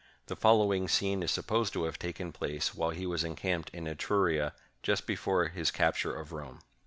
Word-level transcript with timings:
The 0.25 0.35
following 0.35 0.87
scene 0.87 1.21
is 1.21 1.29
supposed 1.29 1.73
to 1.73 1.83
have 1.83 1.99
taken 1.99 2.31
place 2.31 2.73
while 2.73 2.89
he 2.89 3.05
was 3.05 3.23
encamped 3.23 3.69
in 3.69 3.85
Etruria, 3.87 4.53
just 4.81 5.05
before 5.05 5.49
his 5.49 5.69
capture 5.69 6.15
of 6.15 6.31
Rome. 6.31 6.61